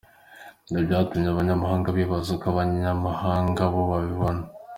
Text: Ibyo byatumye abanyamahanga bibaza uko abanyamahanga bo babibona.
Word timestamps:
Ibyo 0.67 0.81
byatumye 0.87 1.27
abanyamahanga 1.31 1.87
bibaza 1.97 2.29
uko 2.35 2.45
abanyamahanga 2.51 3.61
bo 3.73 3.81
babibona. 3.91 4.43